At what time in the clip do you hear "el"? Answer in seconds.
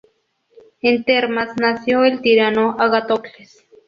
2.05-2.21